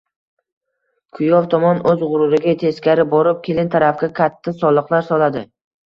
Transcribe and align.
Kuyov 1.17 1.45
tomon 1.51 1.83
o‘z 1.93 2.03
g‘ururiga 2.15 2.55
teskari 2.65 3.07
borib, 3.15 3.41
kelin 3.47 3.73
tarafga 3.79 4.15
katta 4.25 4.59
soliqlar 4.61 5.11
soladi. 5.15 5.51